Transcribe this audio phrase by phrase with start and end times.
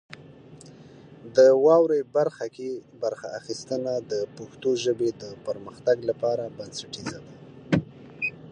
[1.35, 2.69] د واورئ برخه کې
[3.03, 7.31] برخه اخیستنه د پښتو ژبې د پرمختګ لپاره بنسټیزه ده.